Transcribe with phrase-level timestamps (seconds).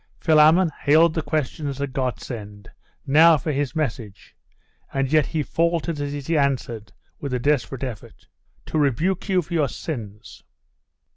[0.19, 2.71] Philammon hailed the question as a godsend.
[3.05, 4.35] Now for his message!
[4.91, 8.25] And yet he faltered as he answered, with a desperate effort,
[8.65, 10.41] 'To rebuke you for your sins.